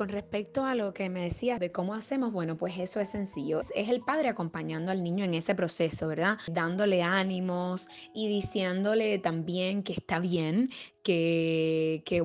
[0.00, 3.60] Con respecto a lo que me decías de cómo hacemos, bueno, pues eso es sencillo.
[3.74, 6.38] Es el padre acompañando al niño en ese proceso, ¿verdad?
[6.50, 10.70] Dándole ánimos y diciéndole también que está bien,
[11.02, 12.22] que, que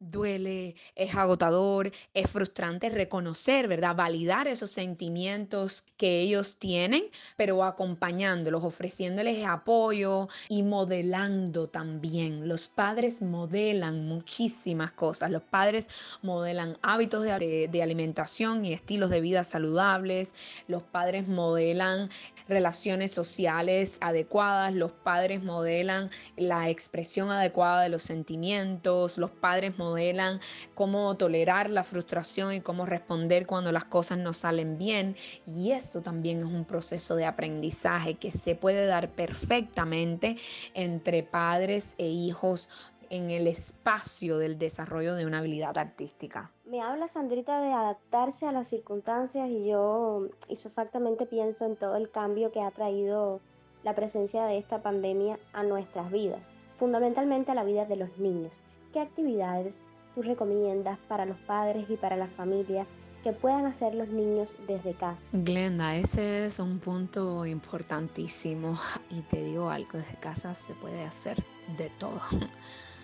[0.00, 3.94] duele, es agotador, es frustrante reconocer, ¿verdad?
[3.94, 7.04] Validar esos sentimientos que ellos tienen,
[7.36, 12.48] pero acompañándolos, ofreciéndoles apoyo y modelando también.
[12.48, 15.30] Los padres modelan muchísimas cosas.
[15.30, 15.88] Los padres
[16.22, 20.32] modelan hábitos de, de alimentación y estilos de vida saludables.
[20.66, 22.08] Los padres modelan
[22.48, 24.72] relaciones sociales adecuadas.
[24.72, 29.18] Los padres modelan la expresión adecuada de los sentimientos.
[29.18, 30.40] Los padres modelan modelan
[30.74, 35.16] cómo tolerar la frustración y cómo responder cuando las cosas no salen bien.
[35.46, 40.36] Y eso también es un proceso de aprendizaje que se puede dar perfectamente
[40.74, 42.68] entre padres e hijos
[43.10, 46.52] en el espacio del desarrollo de una habilidad artística.
[46.64, 52.08] Me habla Sandrita de adaptarse a las circunstancias y yo exactamente pienso en todo el
[52.08, 53.40] cambio que ha traído
[53.82, 58.60] la presencia de esta pandemia a nuestras vidas, fundamentalmente a la vida de los niños
[58.92, 62.86] qué actividades tú recomiendas para los padres y para la familia
[63.22, 65.26] que puedan hacer los niños desde casa?
[65.32, 68.78] Glenda, ese es un punto importantísimo
[69.10, 71.42] y te digo algo, desde casa se puede hacer
[71.76, 72.20] de todo.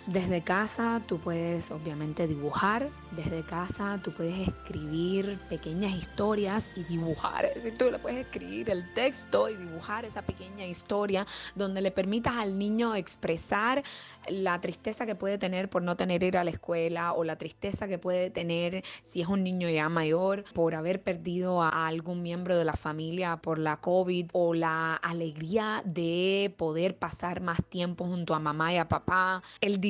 [0.07, 7.47] Desde casa tú puedes obviamente dibujar, desde casa tú puedes escribir pequeñas historias y dibujar,
[7.47, 11.91] es decir, tú le puedes escribir el texto y dibujar esa pequeña historia donde le
[11.91, 13.83] permitas al niño expresar
[14.29, 17.89] la tristeza que puede tener por no tener ir a la escuela o la tristeza
[17.89, 22.57] que puede tener si es un niño ya mayor por haber perdido a algún miembro
[22.57, 28.35] de la familia por la COVID o la alegría de poder pasar más tiempo junto
[28.35, 29.43] a mamá y a papá.
[29.61, 29.81] El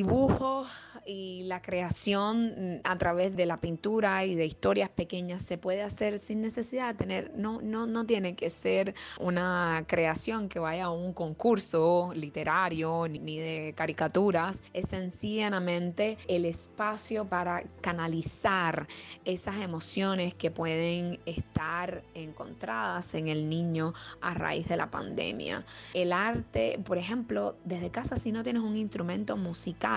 [1.06, 6.18] y la creación a través de la pintura y de historias pequeñas se puede hacer
[6.18, 10.90] sin necesidad de tener, no, no, no tiene que ser una creación que vaya a
[10.90, 18.88] un concurso literario ni de caricatura es sencillamente el espacio para canalizar
[19.24, 25.64] esas emociones que pueden estar encontradas en el niño a raíz de la pandemia.
[25.94, 29.95] El arte, por ejemplo, desde casa si no tienes un instrumento musical,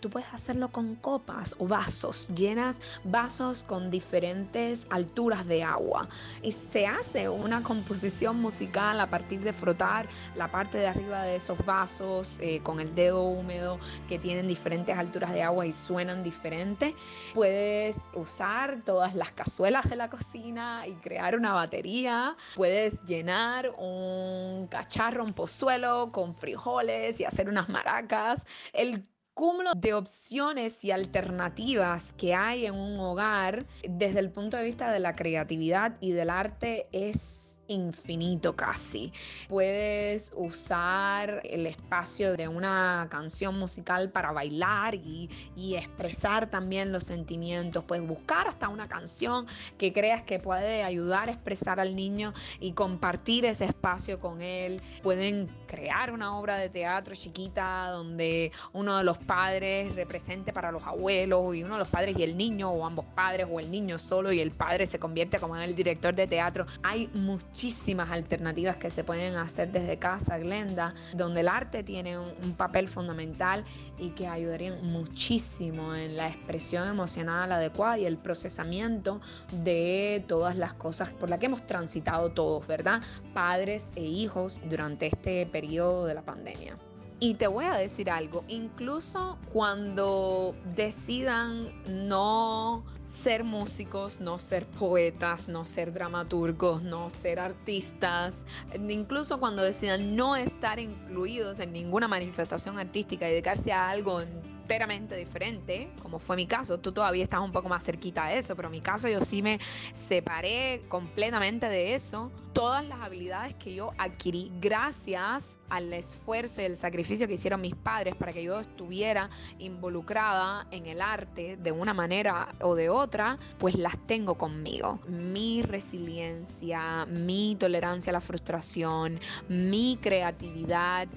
[0.00, 6.08] tú puedes hacerlo con copas o vasos, llenas vasos con diferentes alturas de agua
[6.42, 11.36] y se hace una composición musical a partir de frotar la parte de arriba de
[11.36, 13.78] esos vasos eh, con el dedo húmedo
[14.08, 16.94] que tienen diferentes alturas de agua y suenan diferente.
[17.34, 22.36] Puedes usar todas las cazuelas de la cocina y crear una batería.
[22.54, 28.42] Puedes llenar un cacharro, un pozuelo con frijoles y hacer unas maracas.
[28.72, 29.02] El
[29.34, 34.90] cúmulo de opciones y alternativas que hay en un hogar desde el punto de vista
[34.90, 39.12] de la creatividad y del arte es infinito casi.
[39.48, 45.28] Puedes usar el espacio de una canción musical para bailar y,
[45.72, 47.84] expresar también los sentimientos.
[47.84, 49.46] Puedes buscar hasta una canción
[49.78, 54.82] que creas que puede ayudar a expresar al niño y compartir ese espacio con él.
[55.02, 60.82] Pueden crear una obra de teatro chiquita donde uno de los padres represente para los
[60.82, 63.98] abuelos y uno de los padres y el niño o ambos padres o el niño
[63.98, 66.66] solo y el padre se convierte como en el director de teatro.
[66.82, 67.61] Hay muchísimas
[68.10, 73.64] alternativas que se pueden hacer desde casa, Glenda, donde el arte tiene un, papel fundamental
[73.98, 79.20] y que ayudarían muchísimo en la expresión emocional adecuada y el procesamiento
[79.64, 83.00] de todas las cosas por las que hemos transitado todos, ¿verdad?
[83.32, 86.76] Padres e hijos durante este periodo de la pandemia.
[87.22, 95.48] Y te voy a decir algo, incluso cuando decidan no ser músicos, no ser poetas,
[95.48, 102.80] no ser dramaturgos, no ser artistas, incluso cuando decidan no estar incluidos en ninguna manifestación
[102.80, 106.80] artística y dedicarse a algo enteramente diferente, como fue mi caso.
[106.80, 109.42] Tú todavía estás un poco más cerquita de eso, pero en mi caso yo sí
[109.42, 109.60] me
[109.94, 112.32] separé completamente de eso.
[112.52, 117.74] Todas las habilidades que yo adquirí gracias al esfuerzo y el sacrificio que hicieron mis
[117.74, 123.38] padres para que yo estuviera involucrada en el arte de una manera o de otra,
[123.56, 125.00] pues las tengo conmigo.
[125.08, 131.08] Mi resiliencia, mi tolerancia a la frustración, mi creatividad,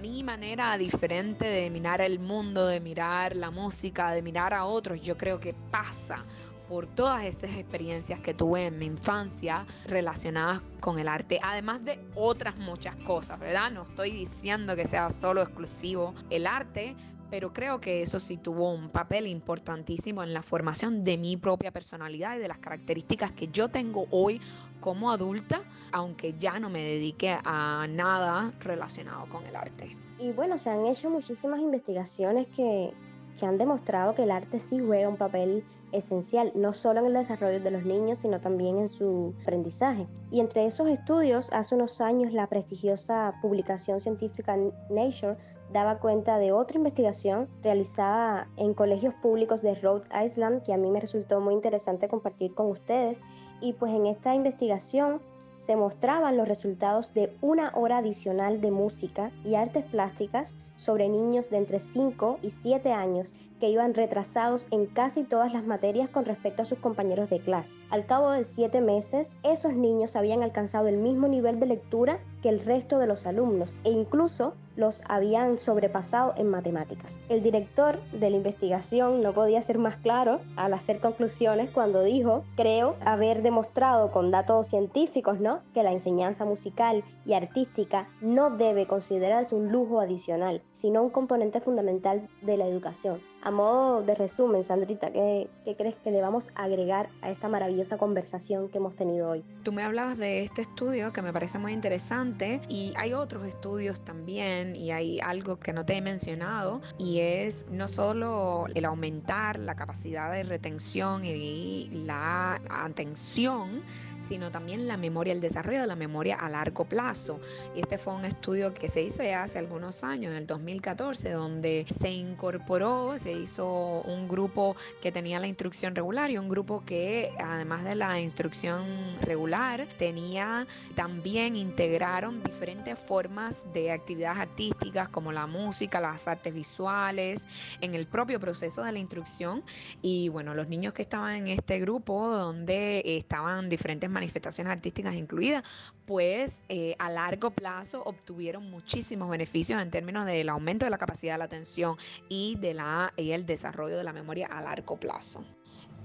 [0.00, 5.02] mi manera diferente de mirar el mundo, de mirar la música, de mirar a otros,
[5.02, 6.24] yo creo que pasa
[6.68, 12.00] por todas esas experiencias que tuve en mi infancia relacionadas con el arte, además de
[12.14, 13.70] otras muchas cosas, ¿verdad?
[13.70, 16.96] No estoy diciendo que sea solo exclusivo el arte,
[17.30, 21.72] pero creo que eso sí tuvo un papel importantísimo en la formación de mi propia
[21.72, 24.40] personalidad y de las características que yo tengo hoy
[24.80, 29.96] como adulta, aunque ya no me dedique a nada relacionado con el arte.
[30.18, 32.92] Y bueno, se han hecho muchísimas investigaciones que,
[33.38, 37.14] que han demostrado que el arte sí juega un papel esencial, no solo en el
[37.14, 40.06] desarrollo de los niños, sino también en su aprendizaje.
[40.30, 44.56] Y entre esos estudios, hace unos años la prestigiosa publicación científica
[44.90, 45.36] Nature
[45.72, 50.90] daba cuenta de otra investigación realizada en colegios públicos de Rhode Island que a mí
[50.90, 53.22] me resultó muy interesante compartir con ustedes.
[53.60, 55.20] Y pues en esta investigación
[55.56, 61.50] se mostraban los resultados de una hora adicional de música y artes plásticas sobre niños
[61.50, 66.24] de entre 5 y 7 años que iban retrasados en casi todas las materias con
[66.24, 67.78] respecto a sus compañeros de clase.
[67.90, 72.48] Al cabo de 7 meses, esos niños habían alcanzado el mismo nivel de lectura que
[72.48, 77.18] el resto de los alumnos e incluso los habían sobrepasado en matemáticas.
[77.28, 82.44] El director de la investigación no podía ser más claro al hacer conclusiones cuando dijo,
[82.56, 85.60] creo haber demostrado con datos científicos, ¿no?
[85.72, 91.60] que la enseñanza musical y artística no debe considerarse un lujo adicional, sino un componente
[91.60, 93.22] fundamental de la educación.
[93.44, 98.70] A modo de resumen, Sandrita, ¿qué, ¿qué, crees que debamos agregar a esta maravillosa conversación
[98.70, 99.44] que hemos tenido hoy?
[99.62, 104.00] Tú me hablabas de este estudio que me parece muy interesante y hay otros estudios
[104.00, 109.58] también y hay algo que no te he mencionado y es no solo el aumentar
[109.58, 113.82] la capacidad de retención y la atención,
[114.26, 117.40] sino también la memoria, el desarrollo de la memoria a largo plazo.
[117.74, 121.30] Y este fue un estudio que se hizo ya hace algunos años, en el 2014,
[121.32, 126.84] donde se incorporó, se hizo un grupo que tenía la instrucción regular y un grupo
[126.84, 128.84] que además de la instrucción
[129.20, 137.46] regular tenía también integraron diferentes formas de actividades artísticas como la música, las artes visuales,
[137.80, 139.62] en el propio proceso de la instrucción.
[140.02, 145.64] Y bueno, los niños que estaban en este grupo, donde estaban diferentes manifestaciones artísticas incluidas,
[146.06, 151.34] pues eh, a largo plazo obtuvieron muchísimos beneficios en términos del aumento de la capacidad
[151.34, 151.96] de la atención
[152.28, 155.44] y de la, el desarrollo de la memoria a largo plazo.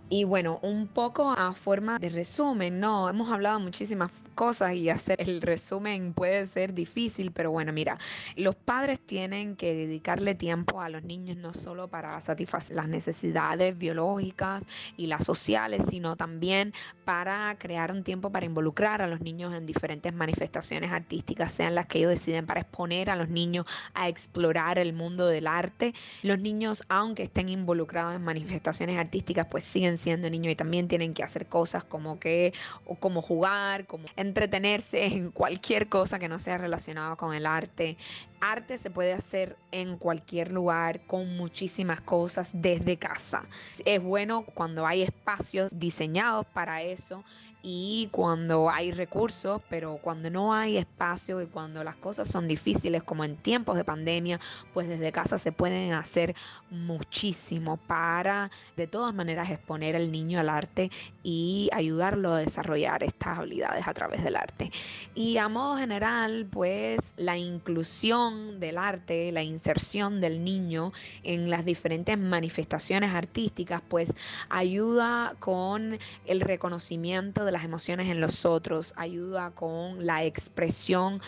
[0.10, 5.18] Y bueno, un poco a forma de resumen, no, hemos hablado muchísimas cosas y hacer
[5.20, 7.98] el resumen puede ser difícil, pero bueno, mira,
[8.38, 13.78] los padres tienen que dedicarle tiempo a los niños no solo para satisfacer las necesidades
[13.78, 14.66] biológicas
[14.96, 16.74] y las sociales, sino también
[17.04, 21.88] para crear un tiempo para involucrar a los niños en diferentes manifestaciones artísticas, sean las
[21.88, 25.94] que ellos deciden para exponer a los niños a explorar el mundo del arte.
[26.22, 31.14] Los niños, aunque estén involucrados en manifestaciones artísticas, pues siguen siendo niños y también tienen
[31.14, 32.54] que hacer cosas como que,
[32.86, 37.98] o como jugar, como entretenerse en cualquier cosa que no sea relacionada con el arte.
[38.42, 43.44] Arte se puede hacer en cualquier lugar, con muchísimas cosas, desde casa.
[43.86, 47.24] Es bueno cuando hay espacios diseñados para eso
[47.62, 53.04] y cuando hay recursos, pero cuando no hay espacio y cuando las cosas son difíciles,
[53.04, 54.40] como en tiempos de pandemia,
[54.74, 56.36] pues desde casa se pueden hacer
[56.70, 60.90] muchísimo para de todas maneras exponer al niño al arte
[61.22, 64.72] y ayudarlo a desarrollar estas habilidades a través del arte.
[65.14, 70.92] Y a modo general, pues la inclusión del arte, la inserción del niño
[71.24, 74.14] en las diferentes manifestaciones artísticas, pues
[74.50, 81.22] ayuda con el reconocimiento de las emociones en los otros, ayuda con la expresión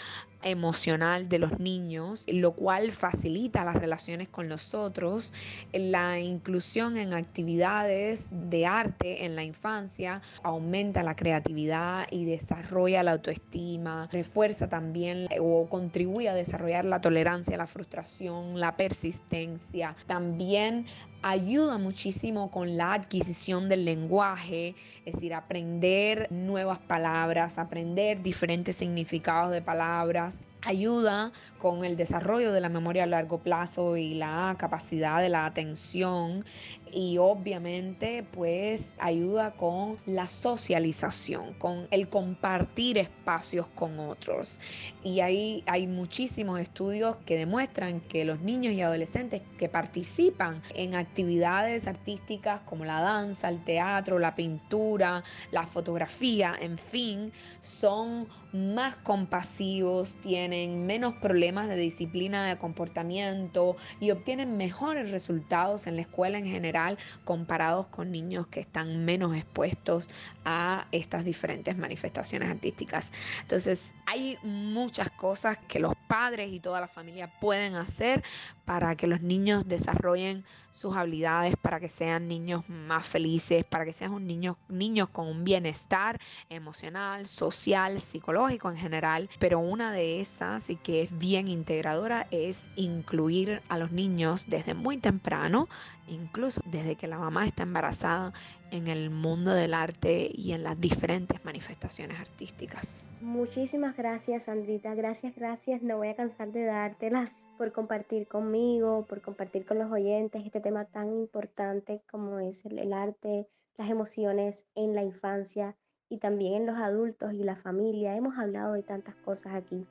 [0.44, 5.34] emocional de los niños, lo cual facilita las relaciones con los otros,
[5.74, 13.12] la inclusión en actividades de arte en la infancia aumenta la creatividad y desarrolla la
[13.14, 20.86] autoestima, refuerza también o contribuye a desarrollar la tolerancia, la frustración, la persistencia, también
[21.22, 29.52] ayuda muchísimo con la adquisición del lenguaje, es decir, aprender nuevas palabras, aprender diferentes significados
[29.52, 35.22] de palabras, ayuda con el desarrollo de la memoria a largo plazo y la capacidad
[35.22, 36.46] de la atención
[36.94, 44.60] y obviamente pues ayuda con la socialización, con el compartir espacios con otros.
[45.04, 50.96] Y ahí hay muchísimos estudios que demuestran que los niños y adolescentes que participan en
[50.96, 57.32] actividades artísticas como la danza, el teatro, la pintura, la fotografía, en fin,
[57.62, 65.96] son más compasivos, tienen menos problemas de disciplina de comportamiento y obtienen mejores resultados en
[65.96, 66.81] la escuela en general
[67.24, 70.10] comparados con niños que están menos expuestos
[70.46, 73.12] a estas diferentes manifestaciones artísticas.
[73.42, 78.24] Entonces, hay muchas cosas que los padres y toda la familia pueden hacer
[78.66, 83.94] para que los niños desarrollen sus habilidades, para que sean niños más felices, para que
[83.94, 86.20] sean un niño, niños con un bienestar
[86.50, 89.30] emocional, social, psicológico en general.
[89.40, 94.74] Pero una de esas y que es bien integradora es incluir a los niños desde
[94.74, 95.68] muy temprano,
[96.08, 98.34] incluso desde que la mamá está embarazada,
[98.72, 103.08] en el mundo del arte y en las diferentes manifestaciones artísticas.
[103.22, 104.96] Muchísimas gracias, Sandrita.
[104.96, 105.84] Gracias, gracias.
[105.84, 110.62] No voy a cansar de dártelas por compartir conmigo, por compartir con los oyentes este
[110.62, 113.48] tema tan importante como es el, arte,
[113.78, 115.76] las emociones en la infancia
[116.10, 118.16] y también en los adultos y la familia.
[118.16, 119.86] Hemos hablado de tantas cosas aquí.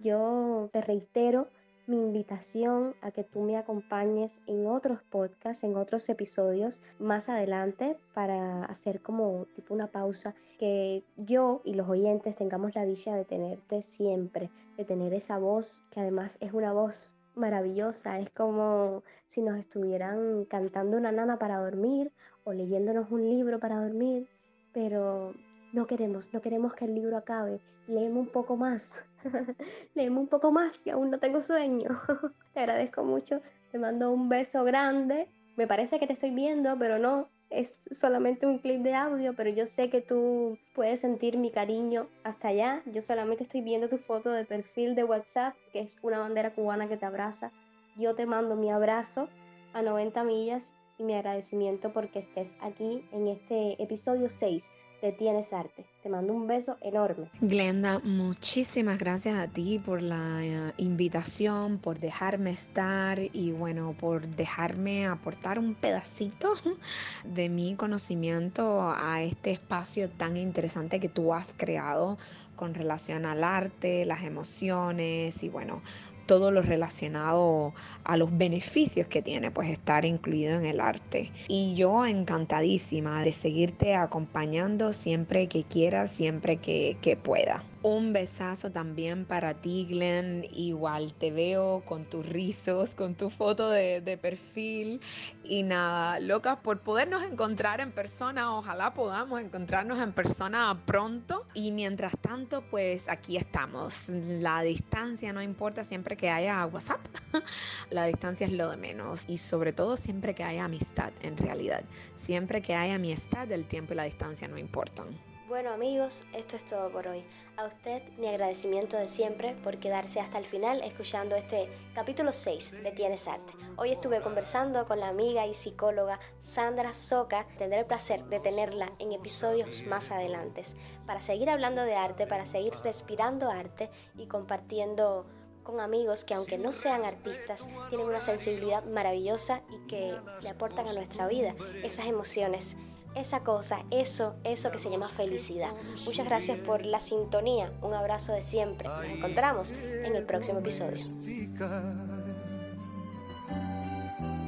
[0.00, 1.48] Yo te reitero
[1.86, 7.96] mi invitación a que tú me acompañes en otros podcasts, en otros episodios más adelante
[8.14, 13.24] para hacer como tipo una pausa, que yo y los oyentes tengamos la dicha de
[13.24, 19.42] tenerte siempre, de tener esa voz que además es una voz maravillosa, es como si
[19.42, 22.12] nos estuvieran cantando una nana para dormir
[22.44, 24.28] o leyéndonos un libro para dormir,
[24.72, 25.34] pero
[25.74, 28.90] no queremos, no queremos que el libro acabe, leemos un poco más.
[29.94, 31.88] Leeme un poco más, que aún no tengo sueño.
[32.54, 33.40] Te agradezco mucho.
[33.72, 38.46] Te mando un beso grande me parece que te estoy viendo, pero no, es solamente
[38.46, 42.82] un clip de audio, pero yo sé que tú puedes sentir mi cariño hasta allá.
[42.86, 46.88] Yo solamente estoy viendo tu foto de perfil de WhatsApp, que es una bandera cubana
[46.88, 47.52] que te abraza.
[47.96, 49.28] Yo te mando mi abrazo
[49.72, 54.70] a 90 millas y mi agradecimiento porque estés aquí en este episodio 6
[55.18, 55.84] Tienes Arte.
[56.02, 57.28] Te mando un beso enorme.
[57.40, 64.26] Glenda, muchísimas gracias a ti por la eh, invitación, por dejarme estar y bueno, por
[64.26, 66.54] dejarme aportar un pedacito
[67.24, 72.16] de mi conocimiento a este espacio tan interesante que tú has creado
[72.56, 75.82] con relación al arte, las emociones y bueno,
[76.26, 81.32] todo lo relacionado a los beneficios que tiene pues estar incluido en el arte.
[81.48, 87.64] Y yo encantadísima de seguirte acompañando siempre que quieras, siempre que, que pueda.
[87.86, 90.46] Un besazo también para ti, Glenn.
[90.52, 95.02] Igual te veo con tus rizos, con tu foto de, de, perfil.
[95.44, 98.56] Y nada, locas por podernos encontrar en persona.
[98.56, 101.44] Ojalá podamos encontrarnos en persona pronto.
[101.52, 104.08] Y mientras tanto, pues aquí estamos.
[104.08, 107.04] La distancia no importa siempre que haya WhatsApp.
[107.90, 109.24] La distancia es lo de menos.
[109.28, 111.84] Y sobre todo siempre que haya amistad, en realidad.
[112.14, 115.33] Siempre que haya amistad, el tiempo y la distancia no importan.
[115.54, 117.24] Bueno amigos, esto es todo por hoy.
[117.56, 122.82] A usted mi agradecimiento de siempre por quedarse hasta el final escuchando este capítulo 6
[122.82, 123.52] de Tienes Arte.
[123.76, 127.46] Hoy estuve conversando con la amiga y psicóloga Sandra Soca.
[127.56, 130.64] Tendré el placer de tenerla en episodios más adelante
[131.06, 135.24] para seguir hablando de arte, para seguir respirando arte y compartiendo
[135.62, 140.88] con amigos que aunque no sean artistas, tienen una sensibilidad maravillosa y que le aportan
[140.88, 142.76] a nuestra vida esas emociones
[143.14, 145.72] esa cosa, eso, eso que se llama felicidad.
[146.04, 147.72] Muchas gracias por la sintonía.
[147.82, 148.88] Un abrazo de siempre.
[148.88, 150.96] Nos encontramos en el próximo episodio.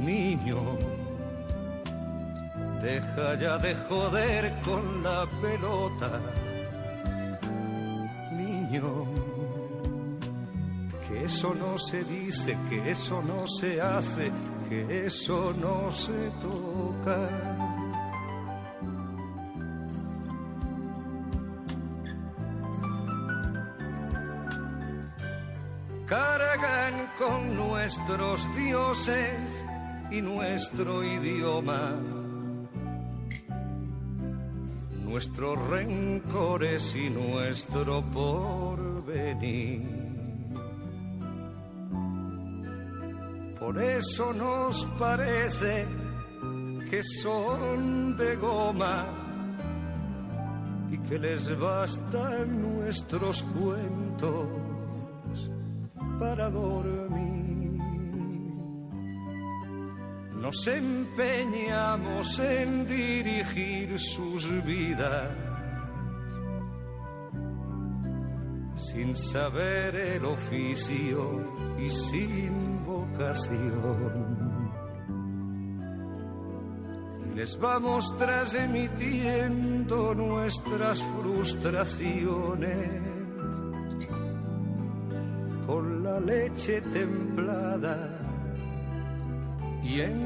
[0.01, 0.61] Niño,
[2.83, 6.21] deja ya de joder con la pelota.
[8.33, 9.07] Niño,
[11.09, 14.31] que eso no se dice, que eso no se hace,
[14.69, 17.76] que eso no se toca.
[27.87, 29.65] Nuestros dioses
[30.11, 31.95] y nuestro idioma,
[35.05, 39.83] nuestros rencores y nuestro porvenir.
[43.57, 45.87] Por eso nos parece
[46.91, 49.07] que son de goma
[50.91, 54.49] y que les bastan nuestros cuentos
[56.19, 57.26] para dormir.
[60.47, 65.29] Nos empeñamos en dirigir sus vidas
[68.77, 71.43] sin saber el oficio
[71.85, 74.71] y sin vocación.
[77.35, 83.03] Les vamos transmitiendo nuestras frustraciones
[85.67, 88.27] con la leche templada
[89.87, 90.26] y en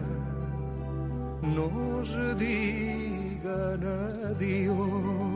[1.41, 3.81] nos digan
[4.29, 5.30] adiós.